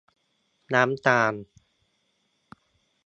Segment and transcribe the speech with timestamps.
[0.73, 1.33] น้ำตาล